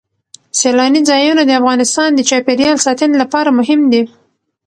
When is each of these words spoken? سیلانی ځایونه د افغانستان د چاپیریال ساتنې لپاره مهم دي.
سیلانی 0.59 1.01
ځایونه 1.09 1.41
د 1.45 1.51
افغانستان 1.59 2.09
د 2.13 2.19
چاپیریال 2.29 2.77
ساتنې 2.85 3.15
لپاره 3.23 3.49
مهم 3.59 3.81
دي. 3.91 4.01